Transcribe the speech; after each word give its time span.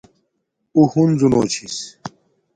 او 0.75 0.81
ہنزو 0.91 1.27
نو 1.31 1.41
چھس 1.51 1.75